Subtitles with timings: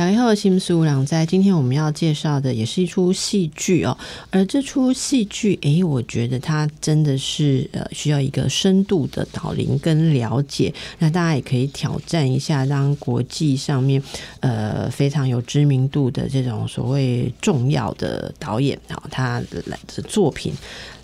[0.00, 3.94] 大家好，新书两在，今天我们要介绍的也是一出戏剧哦。
[4.30, 10.72] 而这出戏剧，诶，我觉得它真的是呃需要一个深度的导聆跟了解。
[11.00, 14.02] 那大家也可以挑战一下，让国际上面
[14.40, 20.54] 呃非常有知名度的这种所谓重要的导演啊，他来的作品。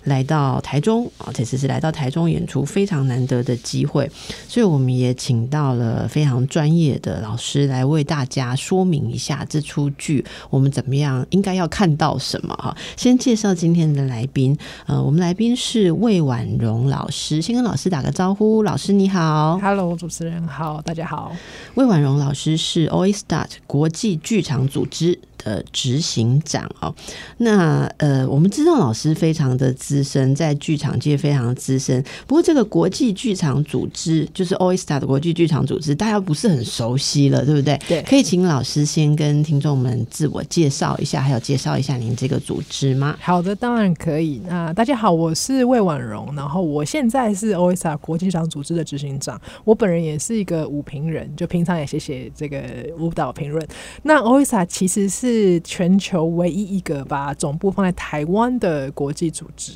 [0.07, 4.09] 来到台中啊，这次是来到台中演出，非常难得的机会，
[4.47, 12.75] 所以我们也请到了非常专业的老师来为大家说明一下这出剧我们怎么样应该要看到什么哈。
[12.95, 21.35] 先介绍今天的来宾，呃，我们来宾是魏婉容老师，先跟老师打个招呼，老师你好，Hello，主持人好，大家好。
[21.75, 25.19] 魏婉容老师是 Oystart 国际剧场组织。
[25.47, 26.93] 的执行长哦，
[27.37, 32.03] 那呃，我们知道老师非常的资深，在剧场界非常资深。
[32.27, 37.79] 不过这个国际剧场组织，就是 Oyster 的国际剧场组织，大家不是很熟悉了，对不对？
[37.87, 43.17] 对，可以请老师先跟听众们自我介绍一下，还有介绍一下您这个组织吗？
[43.21, 44.41] 好的，当然可以。
[44.47, 49.39] 那大家好，我是魏婉容，然后我现在是 Oyster 国际剧场组织的执行长。
[49.63, 52.59] 我本人也是一个舞评人，就平常也写写这个
[52.99, 53.65] 舞蹈评论。
[54.03, 55.36] 那 Oyster 其实是。
[55.37, 59.73] 是全球唯一一个把总部放在台湾的国际组织。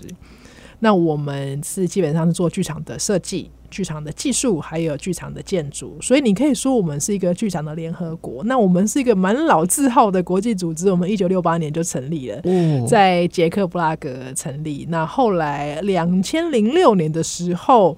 [0.80, 5.96] 那我们是基本上是做剧场的设计、剧场的技术，还有剧场的建筑。
[6.02, 8.44] 所以你可以说我们是一个剧场的联合国。
[8.46, 12.42] 那我们是一个蛮老字号的国际组织，我们一九六八年就成立了，
[12.88, 14.88] 在捷克布拉格成立。
[14.90, 17.96] 那后来两千零六年的时候，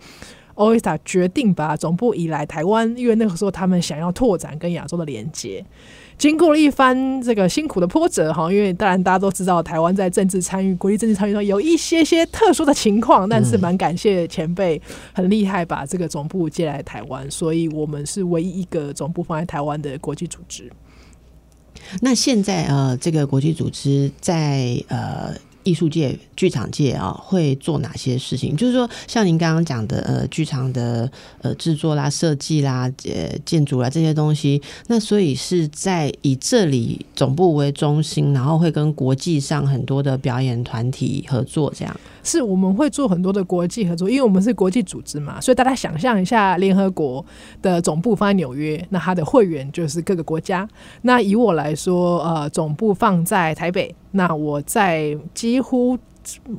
[0.56, 5.64] 欧 s a 决定把总部移来台湾，因为那个时候他们想要拓展跟亚洲的连接。
[6.23, 20.72] 经过了一番这个辛苦的波折哈，因为当然大家都知道台湾在政治参与、国际政治参与中有一些些特殊的情况，但是蛮感谢前辈很厉害，把这个总部借来台湾，所以我们是唯一一个总部放在台湾的国际组织。
[22.00, 25.35] 那现在呃，这个国际组织在呃。
[25.63, 28.56] 艺术界、剧场界啊，会做哪些事情？
[28.56, 31.09] 就是说，像您刚刚讲的，呃，剧场的
[31.41, 42.00] 呃制作啦、设计啦、呃建筑啦这些东西，那所以是在以这里总部为中心，然后会跟国际上很多的表演团体合作，这样。
[42.23, 47.23] 是我们会做很多的国际合作，因为我们是国际组织嘛，所以大家想象一下，联合国
[47.61, 50.67] 的总部放在纽约，那它的会员就是各个国家。
[51.03, 53.94] 那以我来说，呃，总部放在台北。
[54.12, 55.97] 那我在几乎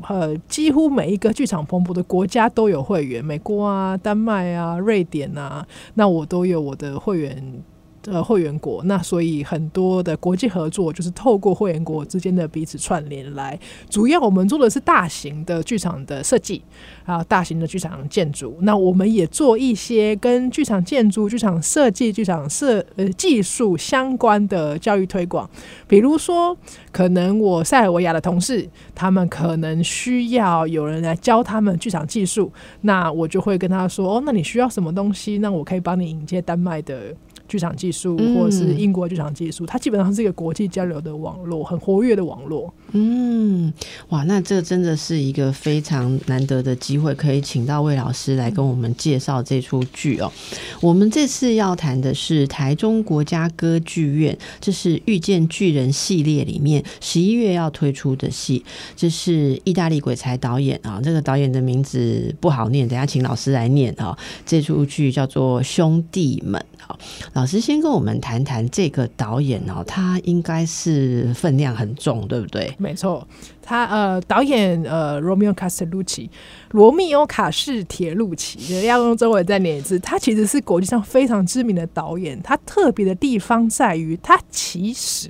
[0.08, 7.62] 呃几乎每一个剧场蓬勃的国家都有会员，美国啊、丹麦啊、瑞典啊，那我都有我的会员。
[8.06, 13.58] 呃，会员国，那所以很多的国际合作就是透过会员国之间的彼此串联来。
[13.88, 16.62] 主要我们做的是大型的剧场的设计
[17.06, 18.58] 啊，大型的剧场建筑。
[18.60, 25.48] 那我们也做一些跟剧场建筑、剧场设计、剧场设呃技术相关的教育推广。
[25.88, 26.54] 比如说，
[26.92, 35.38] 可能我塞尔维亚的同事，他们可能需要有人来教他们剧场技术，那我就会跟他说：“哦，那你需要什么东西？
[35.38, 37.14] 那我可以帮你引接丹麦的。”
[37.54, 42.74] 剧场技术，或者是英国剧场技术，它基本上是一个国际交流的网络，很活跃的网络。
[42.90, 43.72] 嗯，
[44.08, 50.32] 哇，那这真的是一个非常难得的机会，可以请到魏老师来跟我们介绍这出剧哦。
[50.80, 58.64] 我们这次要谈的是台中国家歌剧院，这是《遇见巨人》系列里面十一月要推出的戏，
[58.96, 64.18] 这是意大利鬼才导演啊，这个导演的名字不好念，等下请老师来念啊。
[64.44, 66.60] 这出剧叫做《兄弟们》。
[66.86, 66.98] 好，
[67.32, 72.74] 老老师先跟我们谈谈这个导演哦，他应该是分量很重，对不对？
[72.78, 73.28] 没错，
[73.60, 76.30] 他呃，导演呃，罗密欧卡斯鲁奇，
[76.70, 79.98] 罗密欧卡是铁路奇，要用中文再念一次。
[79.98, 85.28] 他其实是国际上非常知名的导演，他特别的地方在于，他其实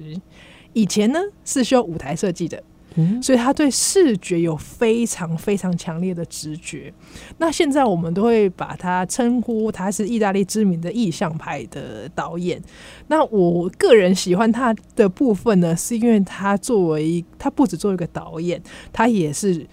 [0.72, 2.62] 以前呢是修舞台设计的。
[3.22, 6.92] 所以他对视觉有非常非常强烈的直觉。
[7.38, 12.62] 那现在我们都会把他称呼他是意大利知名的意象派的导演。
[13.08, 18.62] 那我个人喜欢他的部分呢，是因为他作为他不止做一个导演，
[18.92, 19.66] 他也是。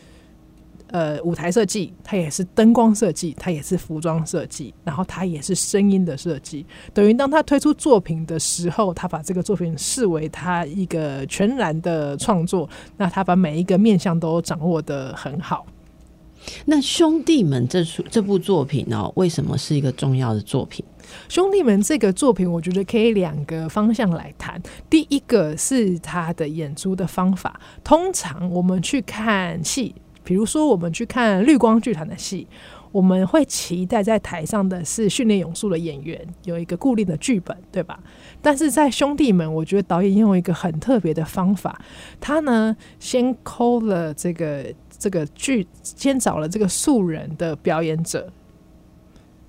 [0.91, 6.65] 呃，舞台设计，它也是灯光设计，它也是服装设计，然后它也是声音的设计。
[6.93, 15.65] 等于当他推出作品的时候，他把这个作品视为他一个全然的创作，那他把每一个面向都掌握的很好。
[16.65, 20.83] 那兄弟们这出这部作品呢，为什么是一个重要的作品？
[21.29, 24.59] 兄弟们这个作品，我觉得可以两个方向来谈。
[24.89, 27.61] 第一个是他的演出的方法。
[27.83, 29.93] 通常我们去看戏，
[30.31, 32.48] 比如说我们去看绿光剧团的戏，
[32.94, 38.00] 我们会期待在台上的是训练有素的演员，有一个固定的剧本，对吧？
[38.42, 41.81] 但是在兄弟们，我觉得导演用一个很特别的方法，
[42.22, 48.31] 他呢先抠了这个这个剧，先找了这个素人的表演者。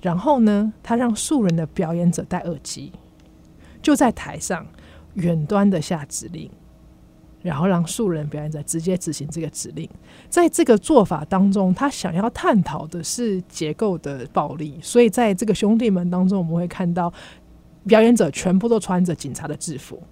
[0.01, 2.91] 然后呢，他让素人的表演者戴耳机，
[3.81, 4.67] 就在台上
[5.15, 6.51] 远端的下指令，
[7.43, 9.89] 然后让素人表演者直接执行这个指令。
[10.29, 17.13] 在这个做法当中，他想要探讨的是结构的暴力，所以在这个兄弟们当中，我们会看到
[17.87, 20.03] 表演者全部都穿着警察的制服。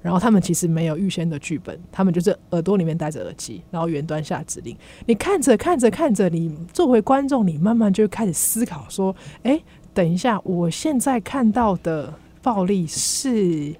[0.00, 4.74] 然后他们其实没有预先的剧本，他们就是耳朵里面戴着耳机，然后远端下指令。
[5.06, 9.60] 你看着看着看着，你作为观众，你慢慢就开始思考说：，哎，
[9.92, 13.74] 等一下，我现在看到的暴力是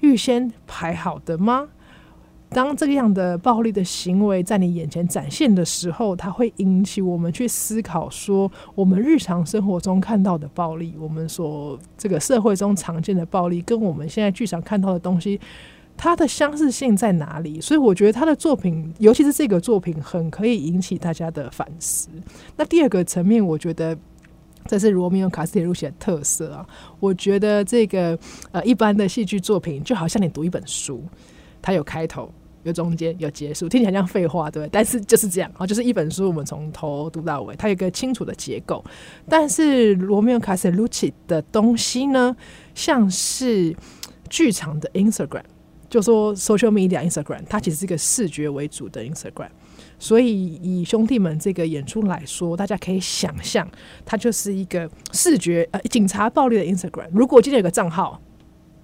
[0.00, 1.68] 预先排好的吗？
[2.54, 15.40] 当这样的暴力的行为在你眼前展现的时候，它会引起我们去思考：说我们日常生活中看到的暴力，我们所这个社会中常见的暴力，跟我们现在剧场看到的东西，
[15.96, 17.60] 它的相似性在哪里？
[17.60, 22.08] 所以我觉得他的作品，尤其是这个作品，很可以引起大家的反思。
[22.56, 23.96] 那第二个层面，我觉得
[24.66, 26.66] 这是罗密欧卡斯铁路写的特色啊。
[27.00, 28.18] 我觉得这个
[28.50, 31.02] 呃，一般的戏剧作品就好像你读一本书，
[31.62, 32.30] 它有开头。
[32.64, 38.84] 有中间有结束，听起来像废话，对但是就是这样啊，就是一本书，我们从头读到尾，它有一个清楚的结构。
[39.28, 42.36] 但是罗密欧卡塞卢奇的东西呢，
[42.74, 43.74] 像是
[44.30, 45.42] 剧场的 Instagram，
[45.90, 49.50] 就说 social media Instagram，它其实是一个视觉为主的 Instagram。
[49.98, 53.68] 所以以兄弟们这个演出来说，大家可以想象，
[54.04, 57.08] 它就是一个视觉呃警察暴力的 Instagram。
[57.12, 58.20] 如果今天有个账号。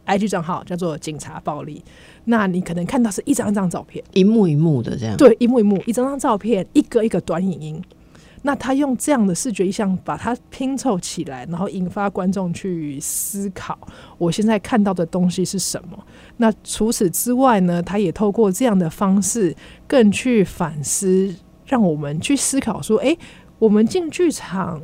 [0.08, 1.84] IG 账号叫做“警察暴力”，
[2.24, 5.16] 那你可能看到是一张一张照片，一幕一幕的这样。
[5.16, 7.82] 对，一幕一幕，一张张照片，一个一个短影音。
[8.42, 13.76] 那他用这样的视觉意象把它拼凑起来，然后引发观众去思考：
[14.16, 15.98] 我现在看到的东西是什么？
[16.38, 17.82] 那除此之外呢？
[17.82, 19.54] 他也透过这样的方式，
[19.86, 21.34] 更去反思，
[21.66, 23.16] 让我们去思考说：哎，
[23.58, 24.80] 我们进剧场，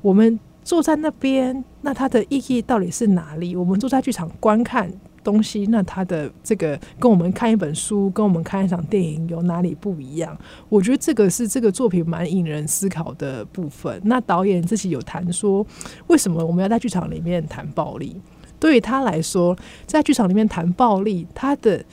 [0.00, 0.40] 我们。
[0.64, 3.54] 坐在那边，那它的意义到底是哪里？
[3.54, 4.90] 我们坐在剧场观看
[5.22, 10.36] 东西，那它的这个跟我们看一本书、跟我们看一场电影有哪里不一样？
[10.70, 14.00] 我觉得这个是这个作品蛮引人思考的部分。
[14.04, 15.64] 那导演自己有谈说，
[16.06, 18.16] 为什么我们要在剧场里面谈暴力？
[18.58, 19.54] 对于他来说，
[19.86, 21.84] 在剧场里面谈暴力，他的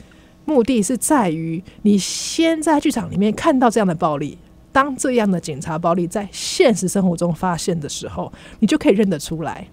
[0.46, 4.38] 目的是在于你先在剧场里面看到这样的暴力。
[4.72, 9.68] 当这样的警察暴力在现实生活中发现的时候，你就可以认得出来。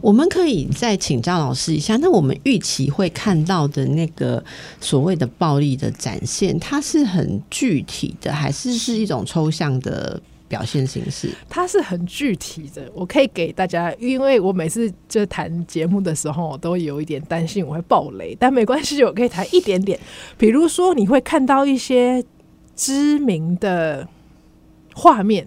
[0.00, 4.42] 我们可以再请教老师一下，那我们预期会看到的那个
[4.80, 11.28] 所谓的暴力的展现，它是很具体的，还是是一种抽象的表现形式？
[11.48, 12.88] 它是很具体的。
[12.94, 19.98] 我可以给大家，因为我每次就谈节目的时候，我都有一点担心我会爆雷，但没关系，我可以谈一点点。
[20.38, 22.24] 比如说，你会看到一些。
[22.74, 24.06] 知名的
[24.94, 25.46] 画面，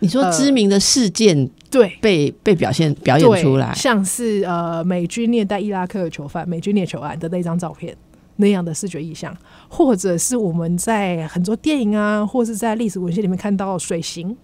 [0.00, 7.96] 你说知名的事件，对，被被表现表演出来，像是呃美军虐待伊拉克的囚犯，美军虐囚案的那张照片
[8.36, 9.36] 那样的视觉意象，
[9.68, 14.36] 或者是我们在很多电影啊，或是在历史文献里面看到水刑，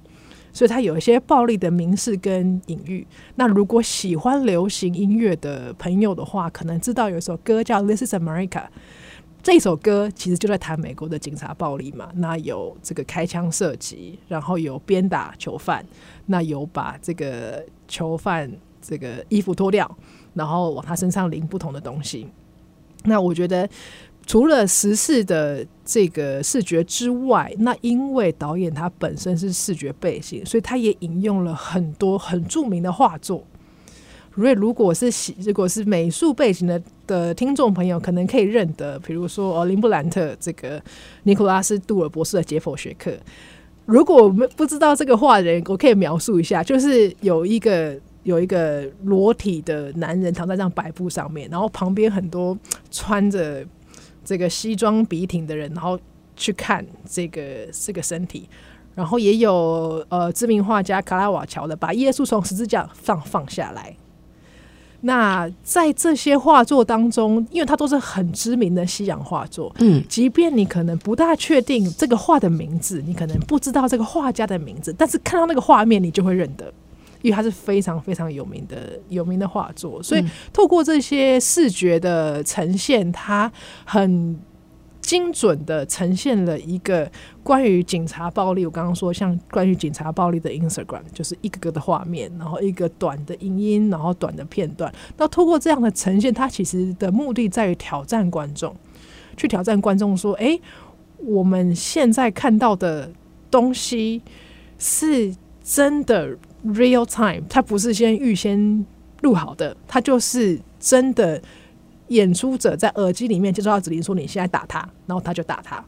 [0.52, 3.07] 所以它有一些暴力的明示跟隐喻。
[3.35, 8.49] 那如果喜欢流行音乐的朋友的话，可能知道有一首歌叫《This Is America》。
[9.42, 15.84] 这首歌其实就在谈美国的警察暴力嘛，那有这个开枪射击，然后有鞭打囚犯，
[16.26, 19.99] 那有把这个囚犯这个衣服脱掉，
[20.34, 22.28] 然后往他身上淋不同的东西。
[23.02, 23.68] 那我觉得
[24.25, 33.44] 除了时事的这个视觉之外，那因为导演他本身是视觉背景，所以他也引用了很多很著名的画作。
[34.34, 36.80] 所以，如果是喜，如果是美术背景的
[37.12, 40.83] 的听众朋友，可能可以认得，比如说哦，林布兰特这个
[41.25, 43.12] 尼古拉斯杜尔博士的解剖学课。
[43.85, 52.57] 如果我们不知道这个画人，我可以描述一下，就是有一个有一个裸体的男人躺在这样白布上面，然后旁边很多
[52.90, 53.62] 穿着
[54.25, 55.99] 这个西装笔挺的人，然后
[56.37, 57.42] 去看这个
[57.73, 58.49] 这个身体，
[58.95, 63.95] 然后也有呃知名画家卡拉瓦乔的把耶稣从十字架上放下来。
[65.04, 76.73] 那在这些画作当中，因为它都是很知名的西洋画作，嗯，即便你可能不大确定这个画的名字，你可能不知道这个画家的名字，但是看到那个画面，你就会认得，
[77.21, 83.50] 因为它是非常非常有名的有名的画作，所以透过这些视觉的呈现，它
[83.85, 84.38] 很
[85.02, 87.11] 精准的呈现了一个
[87.42, 88.64] 关于警察暴力。
[88.64, 94.90] 我刚刚说，像关于警察暴力的 Instagram，就是一个个的画面，然后一个短的影音，然后短的片段。
[95.18, 98.75] 那透过这样的呈现，它其实的目的在于挑战观众，
[99.37, 100.59] 去挑战观众说：“哎，
[101.18, 103.11] 我们现在看到的
[103.50, 104.23] 东西
[104.78, 108.87] 是真的。” Real time，它不是先预先
[109.23, 111.42] 录好的，它就是真的
[112.12, 115.83] 演出者在耳机里面接收到指令，说你现在打他，然后他就打他。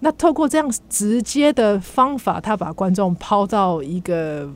[0.00, 4.50] 那透过这样直接的方法，他把观众抛到一个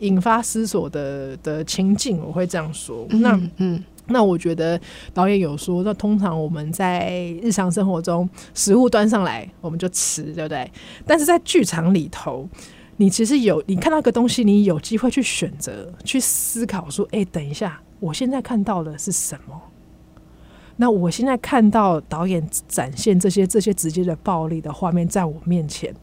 [0.00, 3.06] 引发思索的的情境，我会这样说。
[3.10, 4.80] 那嗯，那我觉得
[5.12, 7.10] 导演有说，那通常我们在
[7.42, 10.70] 日常生活中，食物端上来我们就吃，对不对？
[11.06, 12.48] 但是在剧场里头。
[12.98, 19.60] 你其实有，你看到一个东西，你有机会去选择、去思考，说：“哎，等一下，我现在看到的是什么？
[20.76, 25.94] 那我现在看到导演展现这些、这些直接的暴力的画面在我面前，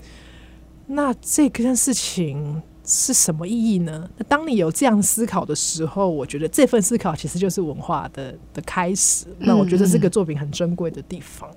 [0.88, 4.10] 那这件事情是什么意义呢？
[4.18, 9.26] 那当你有这样思考的时候，我觉得这份思考其实就是文化的的开始。
[9.40, 11.50] 那我觉得这个作品很珍贵的地方。”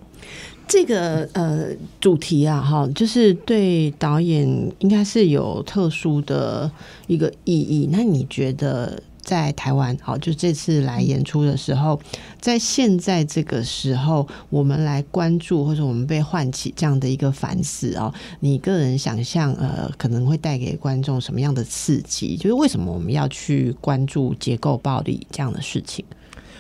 [0.69, 1.69] 这个呃
[2.01, 4.47] 主题啊，哈，就是对导演
[4.81, 6.71] 应该是有特殊的
[7.07, 7.89] 一个意义。
[7.93, 12.01] 那你觉得在台湾，好，就这次来演出的时候，
[12.41, 22.37] 在现在这个时候，我们来关注或者我们被唤起这样的一个反思啊，你个人想象呃，可能会带给观众什么样的刺激？
[22.37, 26.05] 就是为什么我们要去关注结构暴力这样的事情？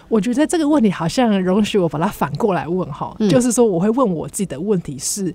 [0.08, 5.34] 我觉得这个问题好像容许我把它反过来问哈，就是说我会问我自己的问题是：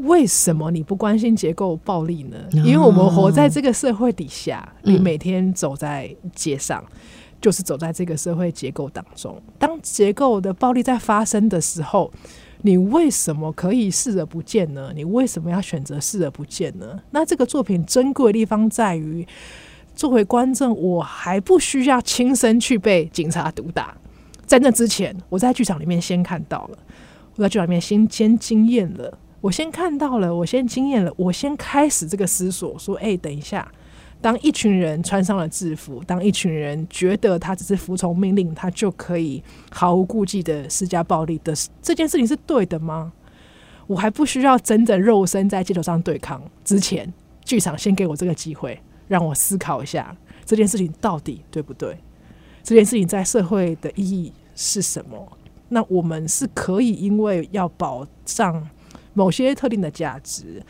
[0.00, 2.36] 为什么你不关心结构暴力呢？
[2.52, 6.84] 因为我们活在这个社会底下，你每天走在街上，
[7.40, 9.40] 就是走在这个社会结构当中。
[9.58, 12.12] 当结构的暴力在发生的时候，
[12.62, 14.92] 你为什么可以视而不见呢？
[14.94, 17.00] 你为什么要选择视而不见呢？
[17.12, 19.26] 那这个作品珍贵的地方在于。
[19.96, 23.96] 作为观众，我还不需要亲身去被警察毒打。
[24.44, 26.78] 在那之前，我在剧场里面先看到了，
[27.34, 33.66] 我在剧场里面先先经验了，我先看到了，我先经验了，我先开始这个思索，说：哎，等一下，
[34.20, 43.12] 当一群人穿上了制服，当一群人觉得他只是服从命令，他就可以毫无顾忌的施加暴力的这件事情是对的吗？
[43.86, 47.10] 我还不需要真的肉身在街头上对抗之前，
[47.44, 48.78] 剧场先给我这个机会。
[49.08, 51.98] 让我思考一下这件事情到底对不对？
[52.62, 55.32] 这件事情在社会的意义是什么？
[55.68, 58.68] 那我们是可以因为要保障
[59.14, 60.62] 某些特定的价值，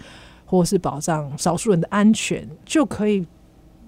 [0.45, 3.27] 或是保障少数人的安全，就可以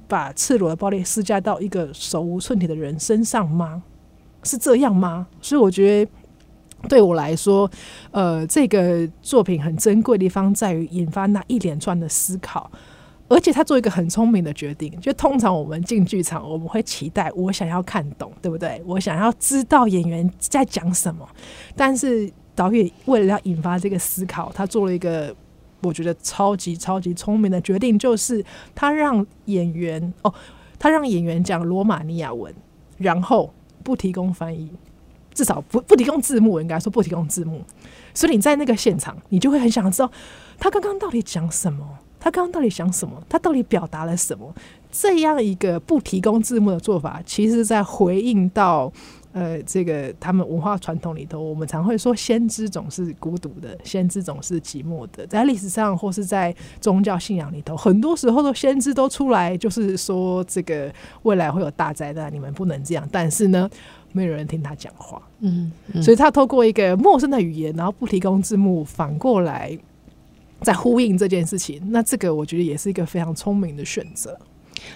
[0.07, 3.83] 把赤裸的暴力施加到一个手无寸铁的人身上吗？
[4.43, 5.27] 是这样吗？
[5.43, 6.11] 所以我觉得
[6.89, 7.71] 对我来说，
[8.11, 12.71] 呃，这个作品很珍贵的地方在于引发那一连串的思考。
[13.29, 18.83] 而且他做一个很聪明的决定，就通常我们进剧场，我们会期待我想要看懂，对不对？
[18.87, 21.29] 我想要知道演员在讲什么。
[21.77, 25.35] 但是导演为了要引发这个思考，他做了一个
[25.83, 28.43] 我觉得超级超级聪明的决定，就是
[28.75, 30.33] 他让演员哦，
[30.79, 32.55] 他让演员讲罗马尼亚文，
[32.97, 33.53] 然后
[33.85, 34.71] 不提供翻译，
[35.35, 37.63] 至少不不提供字幕，应该说不提供字幕。
[38.15, 40.11] 所以你在那个现场，你就会很想知道
[40.59, 41.87] 他刚刚到底讲什么。
[42.21, 43.23] 他刚刚到底想什么？
[43.29, 44.55] 他到底表达了什么？
[44.91, 48.91] 这样一个不提供字幕的做法，其实在回应到
[49.33, 55.27] 呃，这个他们文化传统里头，我们常会说，先知总是孤独的，先知总是寂寞的。
[55.27, 60.91] 在历史上或是在宗教信仰里头，很多时候的先知都出来，就是说这个
[61.23, 63.07] 未来会有大灾难，你们不能这样。
[63.13, 63.69] 但是呢，
[64.13, 65.21] 没有人听他讲话。
[65.41, 65.71] 嗯，
[66.03, 69.79] 所以他透过一个陌生的语言，然后不提供字幕，反过来。
[70.63, 74.39] 在呼应这件事情，那这个我觉得也是一个非常聪明的选择。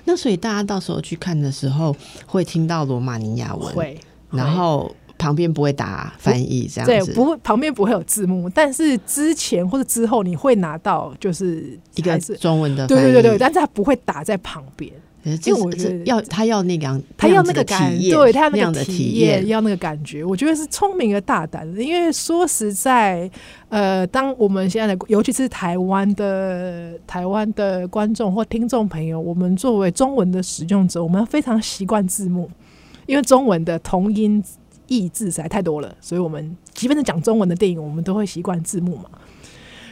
[0.05, 1.95] 那所以大家到时候去看的时候，
[2.27, 3.99] 会听到罗马尼亚文，会，
[4.31, 14.93] 然后旁边不会打翻译这样子，对，不会，旁边不会有字幕，但是之前或者之后你会拿到就是一个中文的，对对对对，但是它不会打在旁边。
[15.25, 21.81] 因为我觉得要他要那个，他要那个感，对他要那个体验，要那个感觉，我觉得是聪明而大胆的。
[21.81, 23.31] 因为说实在，
[23.69, 32.51] 呃，当我们现在的，尤其是台湾的台湾的观众或听众朋友，我们作为中文的使用者，我们非常习惯字幕，
[33.07, 34.43] 因为中文的同音
[34.89, 39.05] 异字实在太多了，所以我们即便是讲中文的电影，我们都会习惯字幕嘛。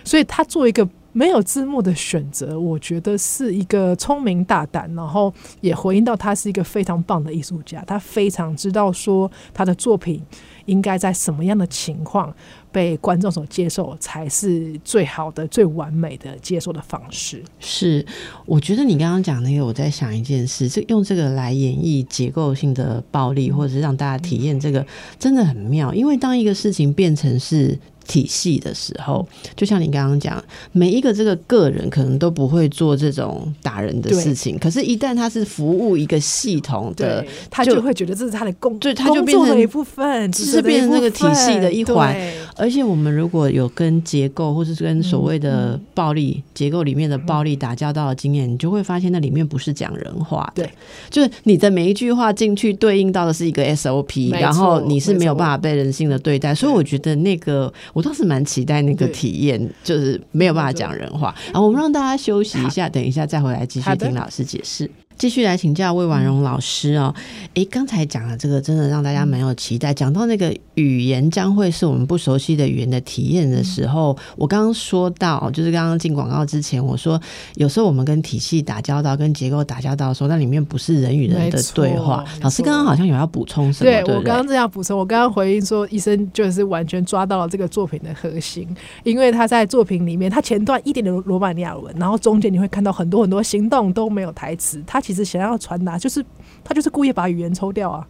[0.02, 10.22] 所以他做一个没有字幕的选择，我觉得是一个聪明大胆，然后也回应到他是一个非常棒的艺术家，他非常知道说他的作品
[10.66, 12.32] 应该在什么样的情况
[12.70, 17.42] 被观众所接受，才是最好的、最完美的接受的方式。
[17.58, 18.06] 是，
[18.46, 24.86] 我觉得你刚刚讲那个，我在想一件事，这用这个来演绎结构性的暴力，或者是让大家体验这个，
[25.18, 25.92] 真的很妙。
[25.92, 27.76] 因为当一个事情变成是。
[28.10, 29.24] 体系的时候，
[29.54, 42.16] 就像你刚刚讲，每一个这个个人可能都不会做这种打人的事情，可是，一旦他是服务一个系统的，他就会觉得这是他的工，对，他就变成一部分，只是变成那个体系的一环。
[42.56, 50.68] 而且，我们如果有跟结构，或是跟所谓的暴力结构里面的暴力打交道的经验，你就会发现那里面不是讲人话，对，
[51.08, 56.52] 就是你的每一句话进去对应到的是一个 SOP，然后你是没有办法被人性的对待。
[56.52, 57.72] 所以，我觉得那个。
[57.92, 61.34] 我倒是蛮期待那个体验，就是没有办法讲人话。
[61.52, 64.90] 然后我们让大家休息一下，等一下再回来继续听老师解释。
[65.20, 67.14] 继续来请教魏婉容老师哦，
[67.52, 69.92] 诶，刚才讲的这个真的让大家蛮有期待。
[69.92, 77.20] 讲到那个语言将会是我们不熟悉的语言的体验的时候，我刚刚说到，就是刚刚进广告之前，我说
[77.56, 82.24] 有时候我们跟体系打交道、跟结构打交道的时候，那里面不是人与人的对话。
[82.40, 83.90] 老师刚刚好像有要补充什么？
[83.90, 88.66] 对我刚刚这样补充，我刚刚回应说，医生就是完全抓到了这个作品的核心，
[89.04, 94.98] 因为他在作品里面，他前段一点点罗马尼亚文，然后中间你会看到很多很多行动都没有台词，他。
[95.09, 96.24] 其实想要传达，就是
[96.62, 98.06] 他就是故意把语言抽掉啊，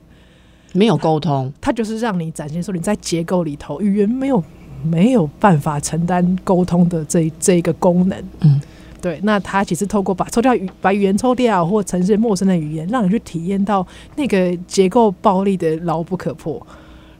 [0.72, 4.42] 没有沟通，他就是让你展现说你在结构里头，语言没有
[4.82, 8.18] 没有办法承担沟通的这这一个功能。
[8.40, 8.60] 嗯，
[9.00, 9.20] 对。
[9.22, 16.64] 那他其实透过把抽掉语，把语言抽掉，或呈现陌生的语言，让你去体验到那个结构暴力的牢不可破，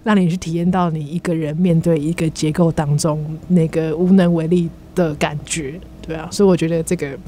[0.05, 5.79] 让你去体验到你一个人面对一个结构当中那个无能为力的感觉。
[6.01, 7.19] 对啊，所以我觉得这个。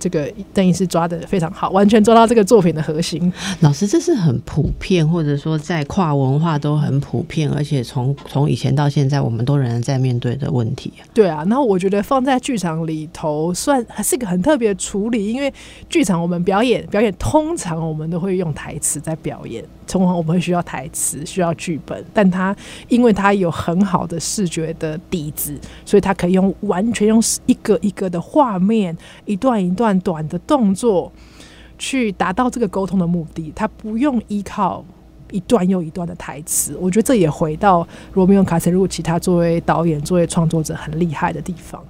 [0.00, 3.32] 这个邓医师抓的非常好，完全抓到这个作品的核心。
[3.60, 10.92] 老师，这是很普遍，或者说在跨文化都很普遍，而且从从以前到现在，我们都仍然在面对的问题。
[11.12, 15.52] 对啊，那我觉得放在剧场里头，算还是一个很特别的处理，因为
[15.88, 19.62] 剧场我们表演表演，通常我们都会用台词在表演。
[19.86, 22.54] 通常我们会需要台词，需要剧本，但他
[22.88, 31.12] 因为他有很好的视觉的底子，所以他可以用完全用一个一个的画面，一段一段短的动作，
[31.78, 33.52] 去达到这个沟通的目的。
[33.56, 34.84] 他不用依靠
[35.30, 36.76] 一段又一段的台词。
[36.80, 41.82] 我觉得这也回到罗密欧卡塞鲁奇他作为导演、作为创作者很厉害的地方。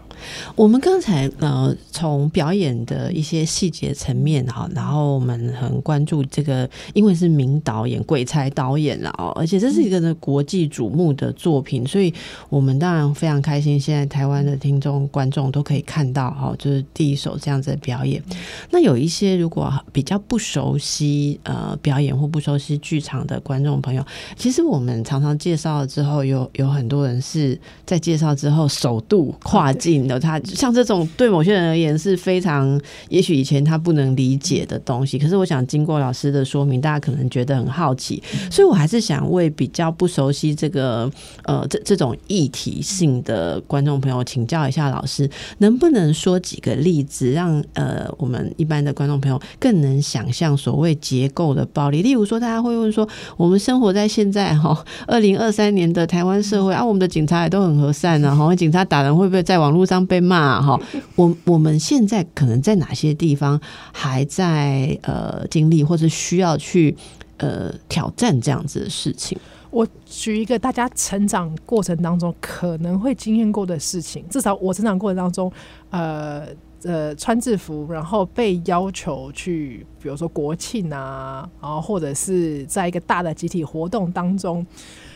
[0.56, 12.12] 我们刚才呃，从表演的一些细节层面哈，然后我们很关注这个，因为是名导演、鬼才导演了哦，而且这是一个呢国际瞩目的作品，所以
[12.48, 13.78] 我们当然非常开心。
[13.78, 18.22] 现在台湾的听众、观众都可以看到哈，就是第一首这样子的表演。
[18.70, 24.04] 那有一些如果比较不熟悉呃表演或不熟悉剧场的观众朋友，
[24.36, 30.09] 其实我们常常介绍了之后，有有很多人是在介绍之后首度跨境。
[30.10, 35.18] 有他像这种对某些人而言是非常，也许以前他不能理解的东西。
[35.18, 41.10] 可是我想经过老师的说明，大家可能觉得很好奇，所以我还是想为比较不熟悉这个
[41.44, 52.02] 呃这这种议题性的观众朋友请教一下老师，能不能说几个例子，让呃我们一般的观众朋友更能想象所谓结构的暴力？
[52.02, 59.99] 例如说，大家会问说，我们生活在现在哈二零二三年的台湾社会啊，我们的警察也都很和善啊，哈，警察打人会不会在网络上？
[60.06, 60.80] 被骂哈，
[61.16, 63.60] 我我们现在可能在哪些地方
[63.92, 66.96] 还在呃经历或者需要去
[67.38, 69.38] 呃挑战这样子的事情？
[69.70, 75.52] 我举一个大家成长过程当中可能会经验过的事情，至少我成长过程当中，
[75.90, 76.44] 呃
[76.82, 84.66] 呃穿制服，然后被要求去，比如说国庆啊，然后或者是在一个大的集体活动当中，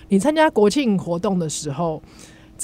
[0.09, 2.01] 你参加国庆活动的时候。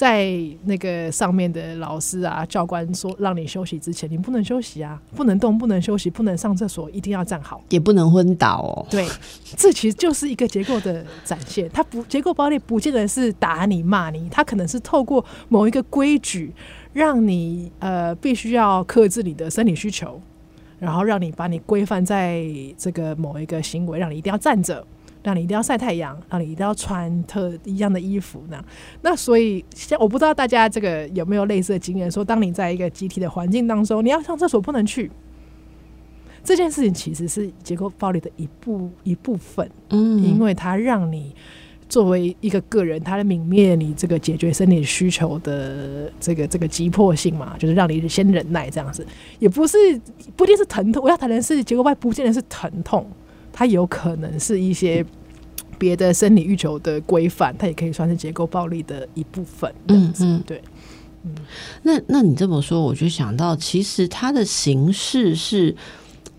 [0.01, 8.85] 在那个上面的老师啊、教官说让你休息之前，你不能休息啊，不能动，不能休息，不能上厕所，一定要站好，也不能昏倒哦。
[8.89, 9.07] 对，
[9.55, 11.69] 这其实就是一个结构的展现。
[11.69, 16.51] 它不结构暴力，不见得是打你骂你，它可能是透过某一个规矩，
[16.93, 20.19] 让你呃必须要克制你的生理需求，
[20.79, 22.43] 然后让你把你规范在
[22.75, 24.83] 这个某一个行为，让你一定要站着。
[25.23, 28.63] 让你一定要晒太阳，让你一定要穿特一样的衣服那？
[29.01, 35.11] 那所以，像我不知道大家这个有没有类似的经验，说当你在一个集体的环境当中，你要上厕所不能去，
[36.43, 39.69] 这件事情其实是结构暴力的一部一部分。
[39.89, 41.35] 嗯，因为它让你
[41.87, 49.05] 作为一个个人，它的泯灭你这个解决生理需求的这个这个急迫性嘛，就是让你先忍耐这样子，
[49.37, 49.77] 也不是
[50.35, 51.03] 不一定是疼痛。
[51.03, 53.05] 我要谈的是结构外，不见得是疼痛，
[53.53, 55.05] 它有可能是一些
[55.77, 59.73] 别的生理欲求的规范，它也可以算是结构暴力的一部分。
[59.87, 60.61] 嗯嗯，对。
[61.83, 65.75] 那那你这么说，我就想到，其实它的形式是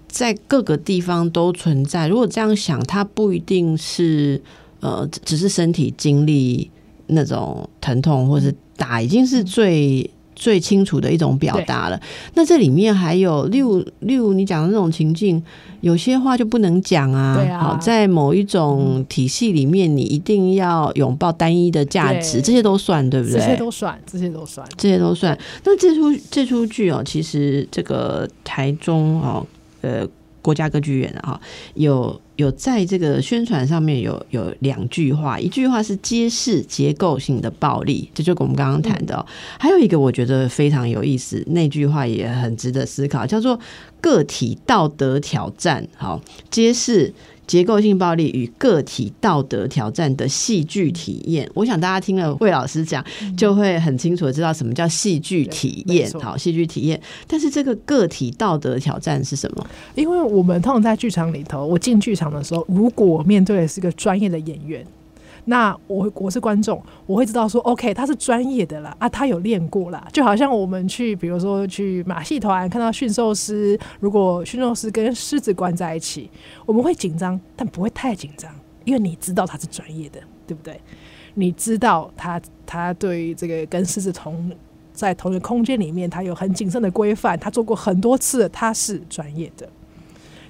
[0.09, 2.09] 在各个地方都存在。
[2.09, 4.43] 如果这样想，它不一定是
[4.81, 6.71] 呃，只是身体经历
[7.07, 10.11] 那种疼痛或是打，已经是最。
[10.35, 12.01] 最清楚的一种表达了。
[12.35, 15.43] 那这里面还有，例如，例如你讲的那种情境，
[15.81, 17.37] 有些话就不能讲啊。
[17.37, 17.61] 对啊。
[17.61, 23.39] 好，在某一种体系里面，你一定要拥抱单一的价值，这些都算，对不对？
[23.39, 25.39] 这些都算，这些都算，这些都算。
[25.65, 29.47] 那这出这出剧哦，其实这个台中哦，
[29.83, 30.07] 呃。
[30.43, 31.41] 国家歌剧院啊，
[31.75, 39.25] 有有在这个宣传上面有有两句话，一句话是揭示结构性的暴力，这就跟我们刚刚谈的；
[39.59, 43.59] 还有一个我觉得非常有意思，那句话也很值得思考，叫做
[44.01, 45.87] 个体道德挑战。
[45.97, 47.15] 好，揭示。
[47.47, 53.05] 结构性暴力与个体道德挑战的戏剧体验，我想大家听了魏老师讲，
[53.37, 56.11] 就会很清楚的知道什么叫戏剧体验。
[56.21, 57.01] 好，戏剧体验。
[57.27, 59.67] 但是这个个体道德挑战是什么？
[59.95, 64.87] 因为我们通常在剧场里头，我进剧场的时候，如果面对的是个专业的演员。
[65.47, 76.31] 那我我是观众，我会知道说，OK，他是专业的啦，啊，他有练过啦，就好像我们去，比如说去马戏团看到驯兽师，如果驯兽师跟狮子关在一起，
[76.65, 80.81] 我们会紧张，但不会太紧张，因为你知道他是专业的，对不对？
[81.35, 84.53] 你知道他他对这个跟狮子同
[84.93, 89.69] 在同一个空间里面，他有很谨慎的规范，他做过很多次，他是专业的。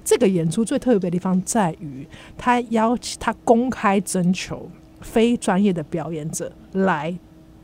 [0.05, 2.05] 这个演出最特别的地方在于，
[2.37, 4.69] 他邀请他公开征求。
[5.03, 7.13] 非专业的表演者来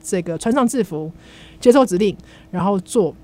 [0.01, 1.11] 这个穿上制服，
[1.59, 2.15] 接受指令，
[2.51, 3.15] 然后做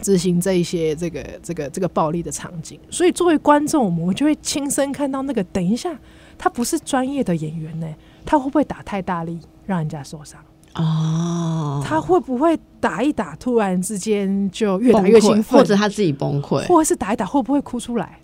[0.00, 2.78] 执行这一些这个这个这个暴力的场景。
[2.90, 5.44] 所以作为观众，我们就会亲身看到那个。
[5.44, 5.98] 等一下，
[6.38, 7.86] 他不是专业的演员呢，
[8.24, 10.40] 他会不会打太大力，让人家受伤？
[10.76, 18.20] 哦，他会不会打一打，突然之间就越打越兴奋，或者他自己崩溃，或者是打一打会不会哭出来？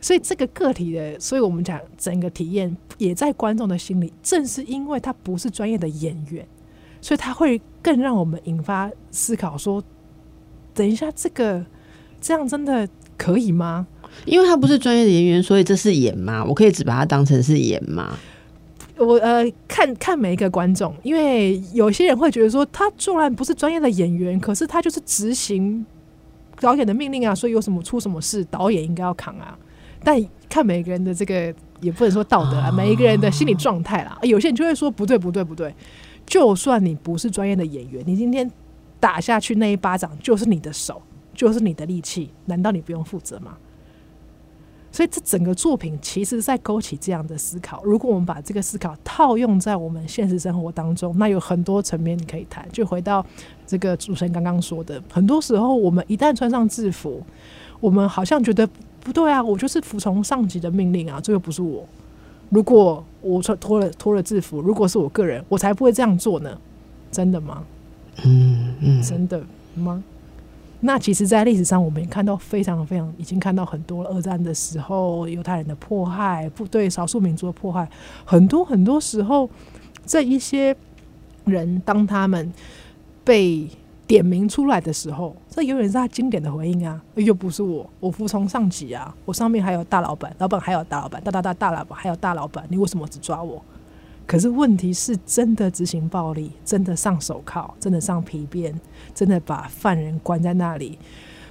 [0.00, 4.12] 所以这个个体的，所以我们讲整个体验也在观众的心里。
[4.22, 6.46] 正是因为他不是专业的演员，
[7.00, 9.82] 所以他会更让我们引发思考：说，
[10.72, 11.64] 等一下，这个
[12.20, 13.86] 这样真的可以吗？
[14.24, 16.44] 因为他不是专业的演员，所以这是演吗？
[16.44, 18.16] 我可以只把它当成是演吗？
[18.96, 25.84] 我呃，看看每一个观众，因为有些人会觉得说，他纵然不是专业的演员，可是他就是执行
[26.60, 29.56] 导演的命令啊，所以有什么出什么事，导演应该要扛啊。
[30.02, 34.18] 但看每个人的这个也不能说道德啊，每一个人的心理状态啦。
[34.22, 35.74] 有些人就会说不对不对不对，
[36.26, 38.50] 就算你不是专业的演员，你今天
[38.98, 41.02] 打下去那一巴掌就是你的手，
[41.34, 43.56] 就是你的力气，难道你不用负责吗？
[44.90, 47.84] 所以这整个作品其实在勾起这样的思考。
[47.84, 52.66] 如果我们把这个思考套用在我们现实生活当中，那有很多层面你可以谈。
[52.72, 53.24] 就回到
[53.66, 57.22] 这个主持人刚刚说的，很多时候我们一旦穿上制服，
[57.80, 58.66] 我们好像觉得。
[59.08, 61.82] 不对啊，我就是服从上级的命令啊，这又不是我。
[62.50, 66.58] 如果我穿脱了脱了制服，如果是我个人，我才不会这样做呢。
[67.10, 67.64] 真的吗？
[68.22, 69.42] 嗯嗯，真的
[69.74, 70.04] 吗？
[70.80, 77.88] 那其实，在历史上，我们也看到非常非常，已经看到很多二战的时候，犹太人的迫害，不对少数民族的迫害，
[78.26, 79.48] 很多很多时候，
[80.04, 80.76] 这一些
[81.46, 82.52] 人当他们
[83.24, 83.66] 被。
[84.08, 87.00] 点名出来的时候，这永远是他经典的回应啊！
[87.14, 89.14] 又不是我，我服从上级啊！
[89.26, 93.62] 我上面还有大老板，老板还有大老板，大大大大老板还有大老板，你为什么只抓我？
[94.26, 98.74] 可是问题是真的执行暴力，真的上手铐，真的上皮鞭，
[99.14, 100.98] 真的把犯人关在那里，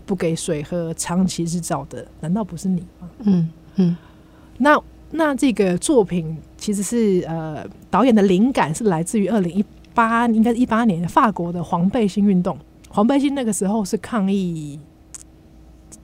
[0.07, 3.09] 不给水喝，长期日照的，难道不是你吗？
[3.19, 3.95] 嗯嗯。
[4.57, 9.63] 那那这个作品其实是呃，导演的灵感是来自于二零一。
[9.97, 12.55] 八应该是一八年，法国的黄背心运动，
[12.87, 14.79] 黄背心那个时候是抗议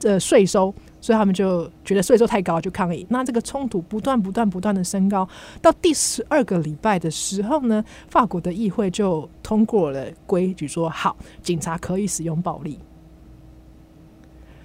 [0.02, 3.06] 呃税收，所以他们就觉得税收太高就抗议。
[3.08, 5.28] 那这个冲突不断不断不断的升高，
[5.62, 12.80] 到第十二个礼拜的时候呢，法国的议会就通过了规矩，说好警察可以使用暴力。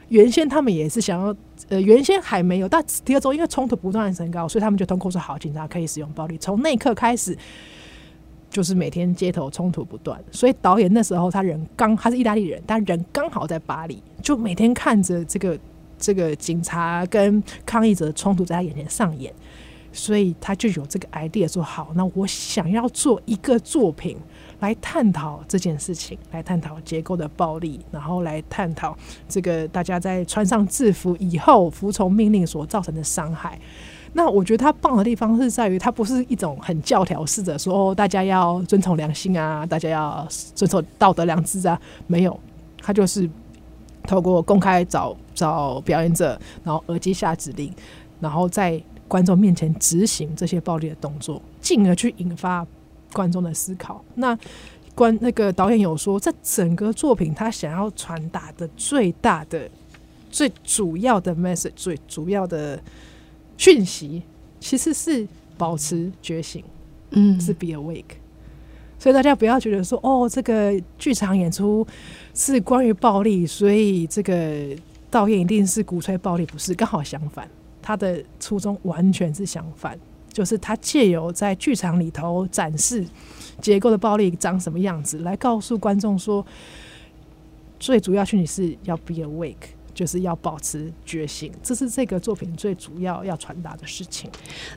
[0.07, 1.35] 原先他们也是想要，
[1.67, 6.35] 呃，原先还没有，但第二周因为冲突不断的升高，所以他们就通过说好，警察可以使用暴力。
[6.39, 7.37] 从那一刻开始。
[8.49, 15.57] 就是每天街头冲突不断，所以导演那时候他人刚他是意大利人，但人刚好在巴黎，就每天看着这个
[15.97, 19.31] 这个警察跟抗议者的冲突在他眼前上演，
[19.91, 24.17] 所以他就有这个 idea 说好，那我想要做一个作品
[24.61, 33.59] 来探讨这件事情，来探讨结构的暴力，然后来探讨这个大家在穿上制服以后服从命令所造成的伤害。
[34.13, 42.39] 那我觉得他棒的地方是在于，他不是一种很教条式的说，大家要遵从良心啊，大家要遵守道德良知啊，没有，
[42.81, 43.29] 他就是
[44.03, 47.71] 透过公开找找表演者，然后耳机下指令，
[48.19, 52.65] 然后在观众面前执行这些暴力的动作，进而去引发
[53.13, 54.03] 观众的思考。
[54.15, 54.37] 那
[54.95, 59.69] 观那个导演有说，这整个作品他想要传达的最大的、
[60.31, 62.79] 最主要的 message，最主要的。
[63.59, 64.23] 讯息
[64.61, 66.63] 其实是保持觉醒，
[67.11, 68.15] 嗯，是 be awake。
[68.97, 71.85] 所以大家不要觉得说，哦，这个剧场演出
[72.33, 74.73] 是关于暴力，所以这个
[75.11, 76.73] 导演一定是鼓吹暴力，不是？
[76.73, 77.49] 刚好相反，
[77.81, 79.99] 他的初衷完全是相反，
[80.31, 83.05] 就是他借由在剧场里头展示
[83.61, 86.45] 结构的暴力长什么样子，来告诉观众说，
[87.77, 89.75] 最主要讯息是要 be awake。
[89.93, 94.29] 就是要保持觉醒，这是这个作品最主要要传达的事情。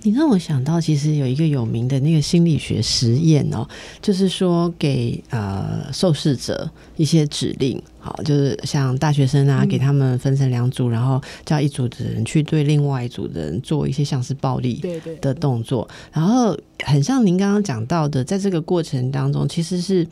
[0.02, 3.66] 你让我想到，其实有一个有名的那个心理学实验哦，
[4.00, 14.82] 就是说给呃受试者一些指令，好，就是像大学生啊，给他们分成两组，然后叫一组的人去对另外一组的人做一些像是暴力
[15.20, 20.06] 的动作，然后很像您刚刚讲到的，在这个过程当中，其实是。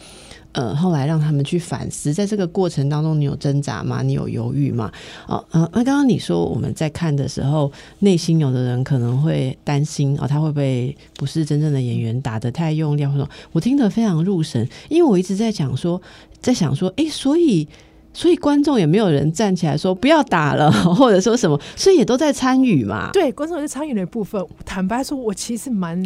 [0.53, 4.03] 呃，后来让他们去反思，在这个过程当中，你有挣扎吗？
[4.03, 4.91] 你有犹豫吗？
[5.29, 16.03] 哦，呃，那刚刚你说我们在看的时候，内心有的人可能会担心哦，他会不会不是真正的演员，打得太用力，或者我听得非常入神，因为我一直在讲说，
[16.41, 17.69] 在想说，哎，所以，
[18.13, 23.11] 所以观众也没有人站起来说不要打了， 或者说什么，所以也都在参与嘛。
[23.13, 24.45] 对，观众是参与的部分。
[24.65, 26.03] 坦白说，我其实蛮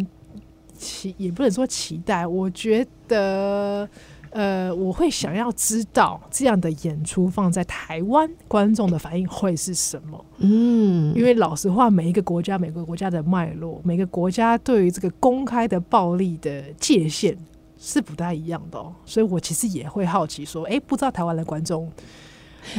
[0.77, 3.87] 期，也不能说期待，我觉得。
[4.31, 10.25] 呃，我会想要知道这样的演出放在台湾观众的反应会是什么？
[10.39, 17.33] 嗯，因为老实话，每一个国家、每个国家的脉络，每个国家对于这个公开的暴力的界限
[17.79, 21.91] 是不太一样的，哦，所以我其实也会好奇说，哎，不知道台湾的观众，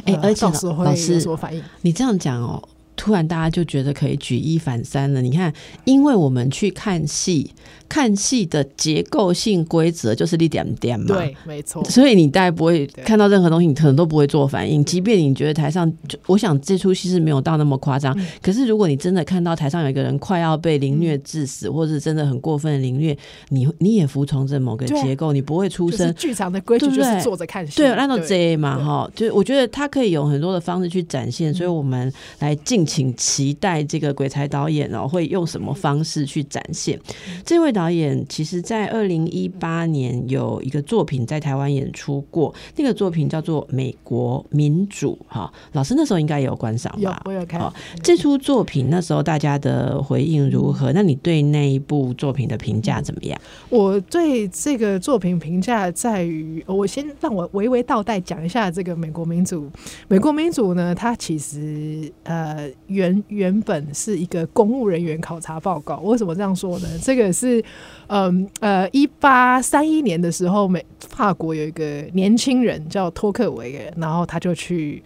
[0.04, 1.62] 哎，而且老师什么反应？
[1.82, 2.62] 你这样讲哦。
[2.96, 5.20] 突然，大家就觉得可以举一反三了。
[5.20, 5.52] 你看，
[5.84, 7.52] 因为我们去看戏，
[7.88, 11.84] 看戏的结构性规则就是一点点嘛，对，没错。
[11.84, 14.82] 所以你大概不会看到任何东西，你可能都不会做反应。
[14.82, 15.92] 即便你觉得台上，
[16.26, 18.18] 我想这出戏是没有到那么夸张。
[18.40, 23.14] 可是如果你真的看到台上有一个人快要被凌虐致死，或者真的很过分的凌虐，
[23.50, 26.12] 你你也服从这某个结构，你不会出声。
[26.14, 31.52] 剧场的规矩就是坐着看戏，对，那种 J 嘛，哈，就我觉得他可以有很多的方式去展现。
[31.52, 32.85] 所以我们来进。
[32.86, 36.98] 请期待这个鬼才导演哦，会用什么方式去展现？
[37.44, 45.52] 这位导演其实，在二零一八年有一个作品在台湾演出过，那个作品叫做《美国民主》哈。
[45.72, 47.20] 老师那时候应该也有观赏吧？
[47.24, 47.60] 我有看。
[48.02, 50.92] 这出作品那时候大家的回应如何？
[50.92, 53.40] 那你对那一部作品的评价怎么样？
[53.68, 59.64] 我对这个作品评价在于，我先让我娓娓道来讲一下这个《美国民主》。
[60.08, 62.70] 《美国民主》呢，它其实呃。
[62.86, 66.88] 原原本是一个公务人员考察报告，为什么这样说呢？
[67.02, 67.62] 这个是，
[68.06, 75.02] 嗯呃，一八三一年的时候，美法国有一个年轻人叫托克维，然后他就去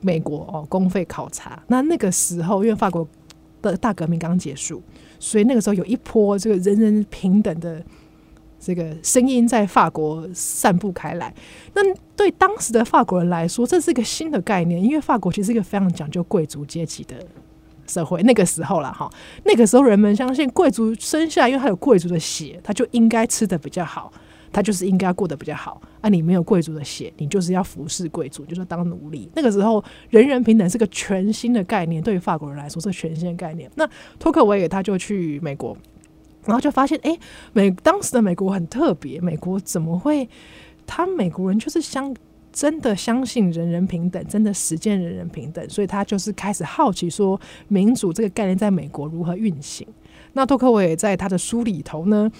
[0.00, 1.62] 美国哦公费考察。
[1.68, 3.06] 那那个时候，因为法国
[3.62, 4.82] 的大革命刚结束，
[5.18, 7.82] 所以那个时候有一波这个人人平等的。
[8.64, 11.32] 这个声音在法国散布开来，
[11.74, 11.82] 那
[12.16, 17.16] 对当时的法国人来说，这是一个新的概念，因为法国其实是一个非常讲究贵族阶级的
[17.86, 18.22] 社会。
[18.22, 19.10] 那个时候了哈，
[19.44, 24.10] 那个时候人们相信贵族生下，因为他有贵族的血，他就应该吃的比较好，
[24.50, 25.78] 他就是应该过得比较好。
[26.00, 29.28] 啊，你没有贵族的血，你就是要服侍贵族，就是当奴隶。
[29.34, 33.70] 那个时候人人平等是个全新的概念，对于法国人来说是全新的概念。
[33.74, 33.86] 那
[34.18, 35.76] 托克维尔他就去美国。
[36.46, 37.18] 然后就发现，哎，
[37.52, 39.20] 美当时的美国很特别。
[39.20, 40.28] 美国怎么会？
[40.86, 42.14] 他美国人就是相
[42.52, 49.86] 真的相信人人平等，真的实践人人平等，所以他就是开始好奇说，民主这个概念在美国如何运行。
[50.34, 52.30] 那托克维在他的书里头呢，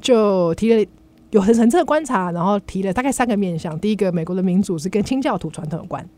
[0.00, 0.90] 就提了
[1.30, 3.78] 有很深刻的观察，然后提了大概三个面向。
[3.78, 6.08] 第一个，美国的民主是跟清教徒传统有关。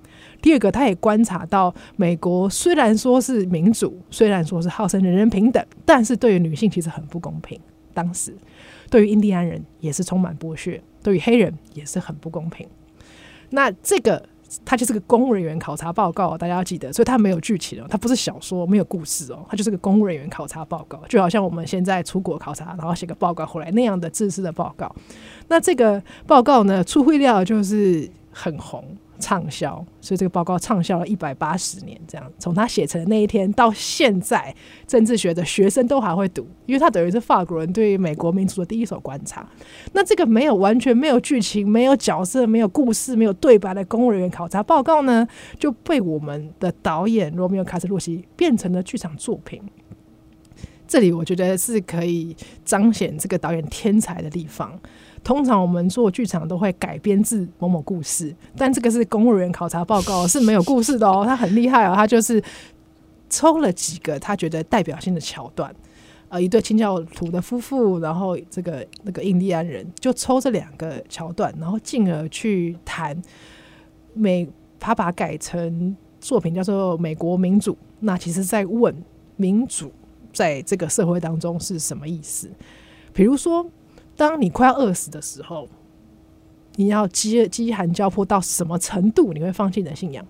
[0.42, 7.58] 第二个，他也观察到，美国虽然说是民主，虽然说是号称人人平等，但是对于女性其实很不公平。
[7.94, 8.34] 当时，
[8.90, 12.66] 对于印第安人也是充满剥削，对于黑人也是很不公平。
[13.50, 14.20] 那这个
[14.64, 24.92] 它就是个公务人员考察报告，大家要记得，所以它没有剧情哦，它不是小说，没有故事哦，它就是个公务人员考察报告，就好像我们现在出国考察，然后写个报告回来那样的自私的报告。
[25.48, 28.82] 那这个报告呢，出乎意料就是很红。
[29.22, 34.52] 畅销，所以这个报告畅销了一百八十年，这样从他写成的那一天到现在，
[34.86, 39.48] 政治学的学生都还会读，因为他等于是法国人对于美国民主的第一手观察。
[39.92, 45.26] 那这个没有完全没有剧情、没有角色、没有故事、没有对白的公务人员考察报告呢，
[45.58, 49.62] 就被我们的导演罗密欧·卡斯洛西变成了剧场作品。
[50.88, 54.78] 这里我觉得是可以彰显这个导演天才的地方。
[55.24, 61.24] 通常我们做剧场都会改编自某某故事，但这个是公务员考察报告是没有故事的哦。
[61.24, 62.42] 他很厉害哦，他就是
[63.30, 65.72] 抽了几个他觉得代表性的桥段，
[66.28, 73.16] 呃，一对清教徒的夫妇，然后这个那个印第安人，就抽这两个桥段，然后进而去谈
[74.14, 74.48] 美，
[74.80, 78.92] 他把改成作品叫做《美国民主》，那其实在问
[79.36, 79.92] 民主
[80.32, 82.50] 在这个社会当中是什么意思，
[83.12, 83.64] 比如说。
[84.22, 85.68] 当你快要饿死的时候，
[86.76, 90.24] 你要饥饥寒交迫到什么程度，你会放弃你的信仰？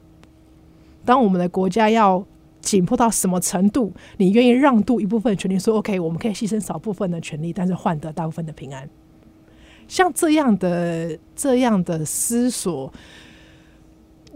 [1.04, 2.24] 当我们的国家要
[2.62, 8.88] 紧迫到什么程度，你愿意让渡一部分权利，说 OK，我们可以牺牲少部分的权利，但是换得大部分的平安？
[9.86, 12.90] 像这样的这样的思索。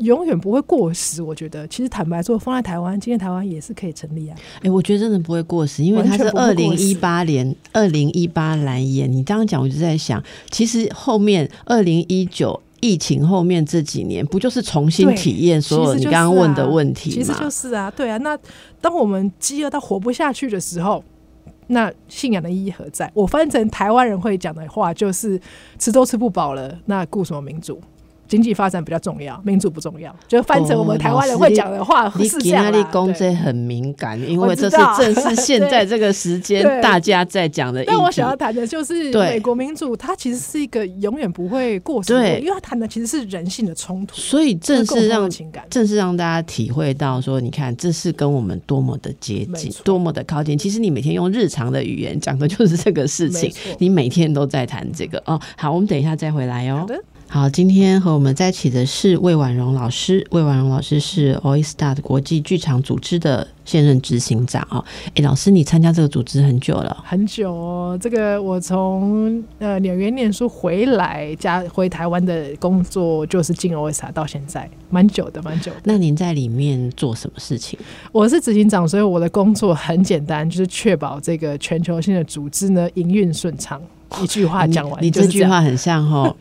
[0.00, 1.66] 永远不会过时，我觉得。
[1.68, 4.36] 其实坦白说，放在台湾，今天台湾也是可以成立啊。
[4.62, 9.10] 哎，我觉得真的不会过时，因为它是二零一八年二零一八蓝眼。
[9.10, 17.16] 你刚刚讲，我就在想，其实后面二零一九疫情后面这几年，不就是重新体验所有你刚刚问的问题吗？
[17.16, 18.18] 其实就是啊，对啊。
[18.18, 18.38] 那
[18.80, 21.02] 当我们饥饿到活不下去的时候，
[21.68, 23.10] 那信仰的意义何在？
[23.14, 25.40] 我翻成台湾人会讲的话，就是
[25.78, 27.80] 吃都吃不饱了，那顾什么民主？
[28.28, 30.14] 经济发展比较重要，民主不重要。
[30.28, 32.72] 就翻成我们台湾人会讲的话，是这样。
[32.72, 37.84] 你公这很敏感，因为这是正是 现在这个时间大家在讲的。
[37.86, 44.16] 但我想要谈的就是美国民主，它其实是一个永远不会过时的，因为它谈的其实是人性的冲突。
[44.16, 45.30] 所以正是让
[45.70, 50.58] 正是让大家体会到说，你看这是跟我们多么的接近，多么的靠近。
[50.58, 55.40] 其实你每天用日常的语言讲的就是这个事情，你每天都在谈这个哦。
[55.56, 56.86] 好，我们等一下再回来哦。
[56.88, 56.94] 好，
[57.52, 60.26] 今天和我们在一起的是魏婉容老师。
[60.30, 64.84] 魏婉容老师是 Oyster 的国际剧场组织的现任执行长哦。
[65.14, 66.96] 哎，老师，你参加这个组织很久了？
[67.04, 67.98] 很久哦。
[68.00, 75.70] 这个我从呃纽约念书回来，加回台湾的工作就是进 Oyster 到现在，蛮久的，蛮久。
[75.84, 77.78] 那您在里面做什么事情？
[78.12, 83.80] 我是执行长，所以我的工作很简单，就是确保这个全球性的组织呢营运顺畅。
[84.22, 86.34] 一句话讲完，你这句话很像哈，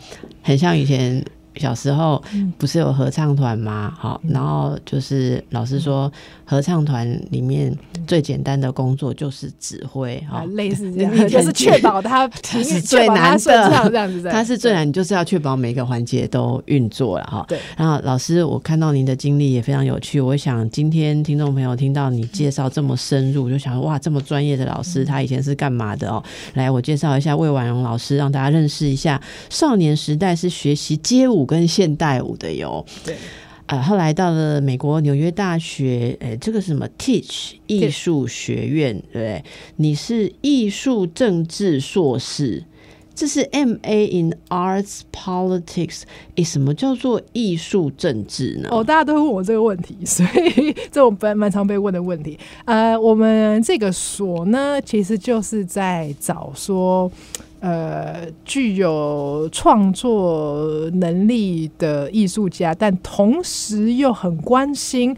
[0.46, 1.26] 很像以前。
[1.58, 2.22] 小时候
[2.58, 3.94] 不是有合唱团吗？
[3.98, 6.12] 好，然后就是老师说，
[6.44, 7.74] 合唱团里面
[8.06, 12.30] 最简单的工作就是指挥，哈，类似这样， 就是确保他
[12.64, 17.46] 是最难的，这样子，他是最难，你就是要确保每个环节都运作了，哈。
[17.48, 17.58] 对。
[17.78, 26.22] 然后老师，我看到您的经历也非常有趣，我想今天听众朋友听到你介绍这么深入，就想哇，这么专业的老师，他以前是干嘛的哦？
[26.56, 31.45] 来，我介绍一下魏婉容老师，让大家认识一下，少年时代是学习街舞。
[31.46, 33.16] 跟现代舞的哟，对，
[33.68, 39.44] 呃，后来到了美国纽约大学，哎，这个是什么？Teach 艺术学院，对，
[39.78, 42.64] 你是艺术政治硕士，
[43.16, 46.04] 这是 M A in Arts Politics，
[46.36, 48.70] 哎，什么叫做艺术政治呢？
[48.72, 52.38] 哦，大家都会问我这个问题， 所以这种蛮蛮常被问的问题。
[52.66, 57.12] 呃，我们这个所呢，其实就是在找说。
[57.62, 65.16] 呃，具有创作能力的艺术家，但同时又很关心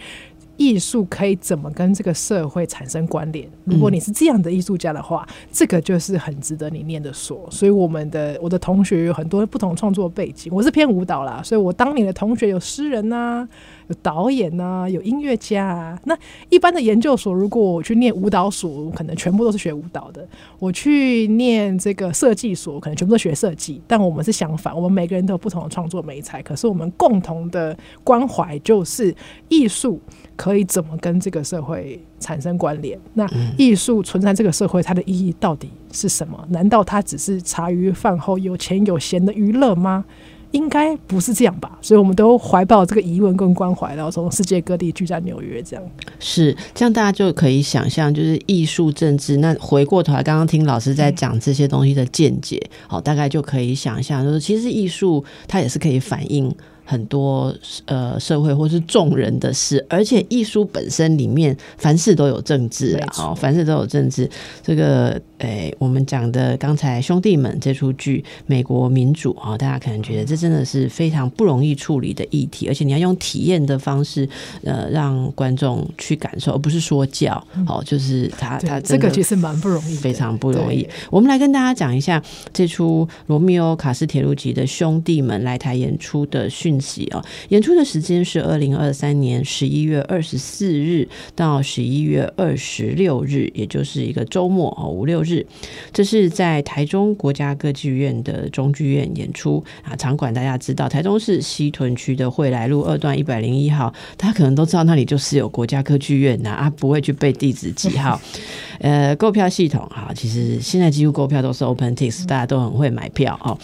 [0.57, 3.47] 艺术可以怎么跟这个社会产生关联。
[3.63, 7.47] 如果你是这样的艺术家的话，这个就是很值得你念的所。
[7.49, 13.47] 所以，我们的我的同学有很多不同创作背景，我是偏舞蹈啦，所以我当年的同学有诗人呐。
[13.89, 15.97] 有导演呐，有音乐家啊。
[16.03, 16.17] 那
[16.49, 20.21] 一般的研究所，如果我去念舞蹈所，可能全部都是学舞蹈的；
[20.59, 23.81] 我去念这个设计所，可能全部都学设计。
[23.87, 29.15] 但我们是相反，我们每个人都有不同的创作美才，可是我们共同的关怀就是
[29.47, 30.01] 艺术
[30.35, 32.99] 可以怎么跟这个社会产生关联？
[33.13, 33.27] 那
[33.57, 36.37] 艺术存在这个社会，它的意义到底是什么？
[36.49, 40.05] 难道它只是茶余饭后有钱有闲的娱乐吗？
[40.51, 45.85] 应该不是这样吧，所以我们都怀抱这个疑问跟关怀，然后从世界各地聚在纽约，这样
[46.19, 49.37] 是这样，大家就可以想象，就是艺术政治。
[49.37, 56.49] 那回过头来，刚刚听老师在讲这些东西的见解，好，大概就可以想象，就是其实艺术它也是可以反映
[56.87, 57.53] 很多
[57.85, 64.27] 呃社会或是众人的事，而且艺术本身里面凡事都有政治啊，哦，凡事都有政治。
[64.63, 74.27] 这个诶、我们讲的刚才兄弟们这出剧《美国民主》啊、大家可能觉得这真的是非常不容易处理的议题，而且你要用体验的方式，
[74.63, 77.45] 呃，让观众去感受，而不是说教。
[77.67, 80.87] 哦，就是他他，这个其实蛮不容易，非常不容易。
[81.11, 82.23] 我们来跟大家讲一下
[82.53, 86.49] 这出《罗密欧卡斯铁路集》的兄弟们来台演出的
[86.79, 87.23] 息哦。
[87.49, 95.45] 演出的时间是二零二三年十一月二十四日到十一月二十六日，也就是一个周末哦，五六日。
[95.91, 99.95] 这是在台中国家歌剧院的中剧院演出啊。
[99.95, 108.19] 场馆大家知道，台中市西屯区的惠来路二段一百零一号，大家可能都知道那里就是有国家歌剧院呐、啊，不会去背地址几号。
[108.79, 113.57] 呃，购票系统哈，其实现在几乎购票都是 OpenTix，大家都很会买票哦。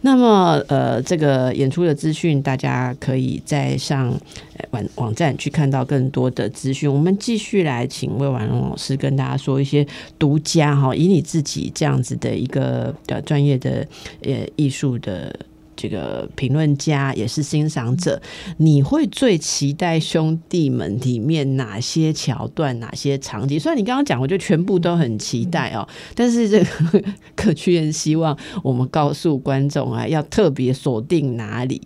[0.00, 4.08] 那么呃，这个演出的资讯，大大家可以在上
[4.56, 6.92] 呃网网站去看到更多的资讯。
[6.92, 9.86] 我们继续来请魏婉容老师跟大家说一些
[10.18, 13.86] 独家哈，以你自己这样子的一个呃专业的
[14.22, 15.34] 呃艺术的。
[15.78, 18.18] 这个评论家也是欣赏者，
[18.56, 23.60] 你会最期待兄弟们里面哪些桥段、哪些场景？
[23.60, 27.04] 虽然你刚刚讲，我觉得全部都很期待哦，但是这个
[27.34, 28.34] 歌剧院希望
[28.64, 31.82] 我们告诉观众啊，要特别锁定哪里。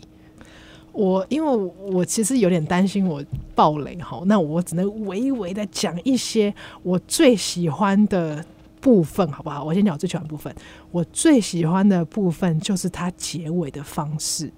[0.92, 3.22] 我因为我其实有点担心我
[3.54, 8.44] 暴雷哈，那我只能微微的讲一些我最喜欢的
[8.80, 9.62] 部分，好不好？
[9.64, 10.54] 我先讲我最喜欢的部分。
[10.90, 14.52] 我最喜欢的部分就是它结尾的方式，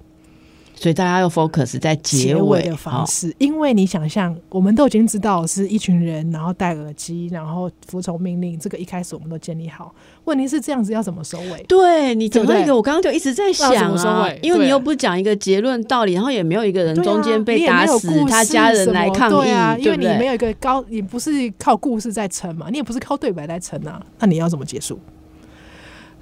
[0.75, 9.95] 所以大家要 focus 在结结尾尾的方好式，因为你想象，我们都已经知道是一群人，然后戴耳机，然后服从命令，这个一开始我们都建立好。
[10.25, 11.65] 问题是这样子要怎么收尾？
[11.69, 24.99] 对你讲到对不对一个，我刚刚就一直在想怎么收啊尾，因为你又不讲一个结论道理，然后也没有一个人中间被打死，他家人来抗议，对啊，因为你没有一个高，你不是靠故事在撑嘛，你也不是靠对白在撑啊，那你要怎么结束？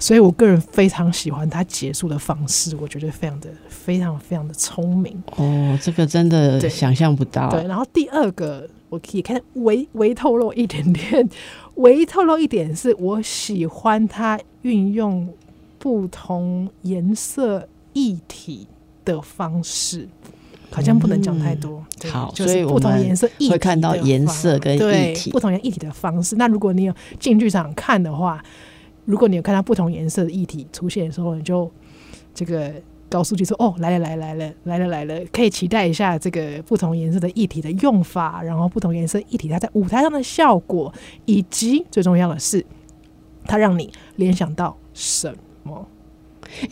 [0.00, 5.22] 所以我个人非常喜欢他结束的方式，我觉得非常的、非常、非常的聪明。
[5.36, 7.50] 哦，这个真的想象不到。
[7.50, 11.28] 对，然后第二个我可以看微微透露一点点，
[11.74, 15.28] 微透露一点是我喜欢他运用
[15.78, 18.66] 不同颜色议题
[19.04, 20.08] 的方式。
[20.72, 26.36] 好像不能讲太多，嗯好就是不同颜色议题会看到的颜方色跟对议题不同颜议题的方式。
[26.36, 28.40] 那如果你有进剧场看的话，
[29.04, 31.70] 如果你有看到不同颜色的议题出现的时候，你就
[32.34, 32.72] 这个
[33.08, 40.92] 告诉自己说：“哦，来了，来了来了，来了，来了，可以期待一下这个不同颜色的议题的用法，然后不同颜色议题它在舞台上的效果，
[41.24, 42.64] 以及最重要的是，
[43.44, 45.34] 它让你联想到什
[45.64, 45.86] 么？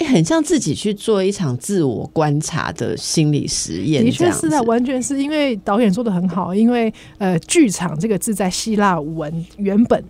[0.01, 10.03] 哎、很像自己去做一场自我观察的心理实验，的确是啊，完全是因为导演做的很好，因为呃，剧场这个字在希腊文原本，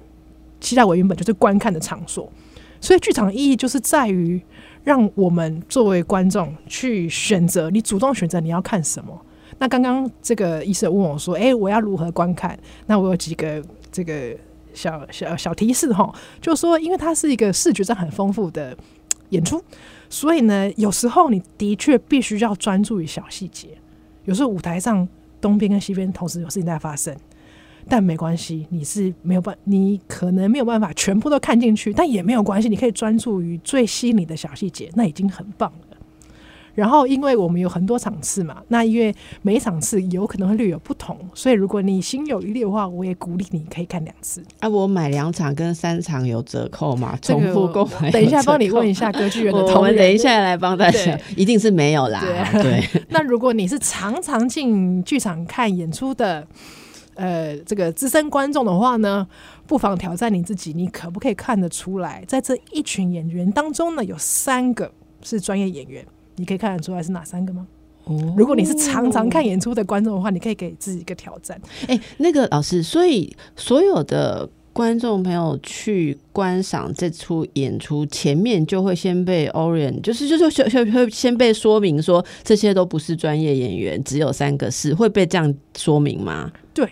[0.61, 2.31] 期待，我原本就是观看的场所，
[2.81, 4.41] 所以剧场的意义就是在于
[4.85, 9.21] 让我们作为观众去选择，你主动选择你要看什么。
[9.59, 12.57] 那刚刚这个医生问我说：“哎、我要如何观看？”
[12.87, 14.37] 那我有几个这个
[14.73, 18.77] 小小小提示哈，就是说，因为它是一个视觉上很丰富的
[19.31, 19.61] 演出，
[20.09, 23.69] 所以呢，有时候你的确必须要专注于小细节。
[24.27, 25.07] 有时候舞台上
[25.41, 27.17] 东边跟西边同时有事情在发生，
[27.89, 35.97] 但没关系，你是没有办，你可能没有办法全部都看进去，但也没有关系，你可以专注于最吸引你的小细节，那已经很棒了。
[36.75, 39.13] 然后，因为我们有很多场次嘛，那因为
[39.43, 44.41] 每一场次有可能会略有不同，所以如果你心有余力的话，我也鼓励你可以看两次。
[44.61, 47.19] 啊，我买两场跟三场有折扣嘛？
[47.21, 48.95] 这个重复购买，等一下帮你问一。
[48.95, 49.93] 下歌剧院的同仁。
[49.93, 52.23] 们等一下来帮大家对，一定是没有啦。
[52.53, 56.47] 对， 那如果你是常常进剧场看演出的，
[57.19, 59.27] 呃，这个资深观众的话呢，
[59.67, 64.91] 不妨挑战你自己，你可不可以看得出来，在这一群演员当中呢，有三个
[65.23, 66.07] 是专业演员，
[66.37, 67.67] 你可以看得出来是哪三个吗？
[68.05, 71.61] 哦如果你是常常看演出的观众的话，你可以给自己一个挑战。
[71.89, 86.51] 哎、那个老师，所以所有的观众朋友去观赏这出演出，前面就会先被 Orient，就是就是就就会先被说明说这些都不是专业演员，只有三个是，会被这样说明吗？
[86.73, 86.89] 对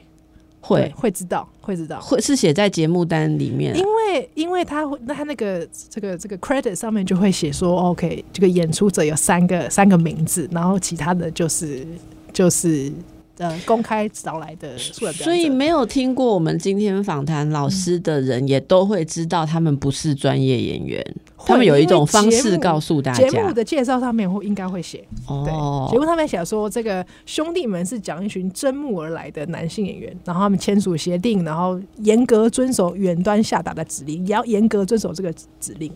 [0.67, 2.01] 会会知道，会知道。
[2.01, 11.87] 会是写在节目单里面啊、因为因为他会，那他那个这个这个 credit 上面就会写说，OK，这个演出者有三个三个名字，然后其他的就是
[12.33, 12.93] 就是
[13.39, 15.25] 呃公开找来的素人表演者。
[15.25, 21.05] 所以没有听过我们今天访谈老师的人，也都会知道他们不是专业演员，
[21.39, 23.53] 他们有一种方式告诉大家节目。
[23.57, 35.91] 的介绍上面会应该会写，对，哦节，目上面写说这个兄弟们是讲一群征募而来的男性演员，然后他们签署协定，然后严格遵守远端下达的指令，也要严格遵守这个指令。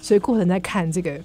[0.00, 1.20] 所以过程在看这个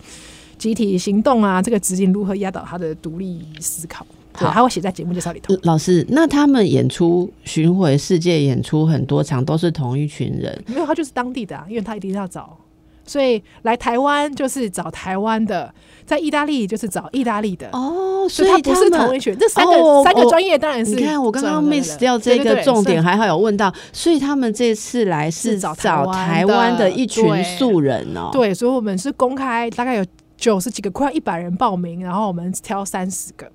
[0.58, 5.56] 集体行动啊，这个指令如何压倒他的独立思考，对，好他会写在节目介绍里头。
[5.64, 12.58] 老师，那他们演出巡回世界演出很多场都是同一群人，没有，他就是当地的啊，因为他一定要找，
[13.06, 15.74] 所以来台湾就是找台湾的，
[16.06, 17.70] 在意大利就是找意大利的。
[17.72, 30.06] 哦，所以他不是同一群，这三个、哦三个专业当然是你看，我刚刚 miss 掉这个重点，还好有问到，所以他们这次来是是找找台台湾的一群素人哦。，对，所以我们是公开，大概有
[30.38, 33.50] 九十几个，快要一百人报名，然后我们挑三十个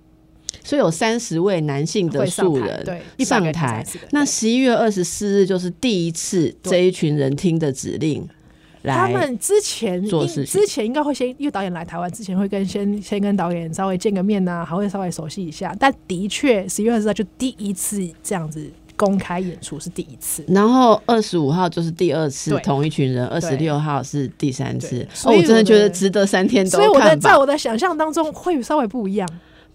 [0.64, 3.86] 所以有三十位男性的素人对，100个人上台。
[4.10, 8.26] 那十一月二十四日就是第一次这一群人听的指令
[8.82, 8.94] 来。
[8.94, 15.74] 他们之前应做事情之前应该会先，因为导演来台湾之前会跟先先跟导演稍微见个面呐、还会稍微熟悉一下。
[15.78, 20.44] 但的确，十一月二十号就第一次这样子公开演出是第一次。
[20.48, 27.30] 然后二十五号就是第二次同一群人，二十六号是第三次我真的觉得值得三天都所以我的看吧。
[27.30, 29.28] 在我的想象当中会稍微不一样，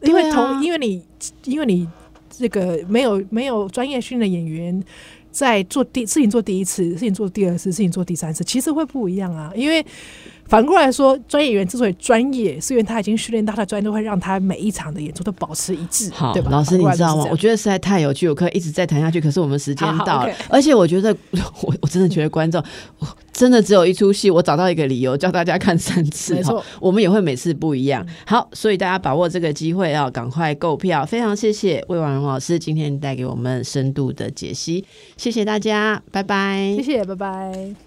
[0.08, 1.03] 因为同、因为你
[1.43, 1.88] 因为你
[2.30, 4.84] 这个没有没有专业训练的演员。
[5.30, 9.51] 在做第事情做第一次，事情做第二次，事情做第三次，其实会不一样啊。
[9.55, 9.86] 因为
[10.48, 17.24] 反过来说，专业演员之所以专业，是因为他已经训练到他的专业，都会让他每一场的演出都保持一致，好对吧？，老师你知道吗？
[17.26, 19.20] 我得觉得实在太有趣，我可以一直在谈下去。
[19.20, 21.16] 可是我们时间到了而且我觉得
[21.62, 22.64] 我我真的觉得观众
[23.00, 26.64] 我真的只有一出戏，我找到一个理由叫大家看三次哈没错。
[26.80, 28.06] 我们也会每次不一样。
[28.26, 31.06] 好，所以大家把握这个机会要赶快购票。
[31.06, 34.86] 非常谢谢魏婉容老师今天带给我们深度的解析，
[35.18, 37.87] 谢谢大家，拜拜谢谢，拜拜。